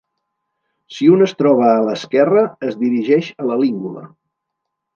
Si 0.95 1.09
un 1.15 1.25
es 1.25 1.33
troba 1.41 1.67
a 1.73 1.83
l'esquerra, 1.89 2.43
es 2.71 2.81
dirigeix 2.85 3.31
a 3.45 3.49
la 3.51 3.61
língula. 3.65 4.05